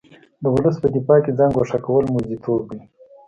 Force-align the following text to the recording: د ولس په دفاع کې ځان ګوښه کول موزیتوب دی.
د 0.41 0.43
ولس 0.55 0.75
په 0.83 0.87
دفاع 0.95 1.19
کې 1.23 1.31
ځان 1.37 1.49
ګوښه 1.55 1.79
کول 1.85 2.05
موزیتوب 2.13 2.61
دی. 2.71 2.81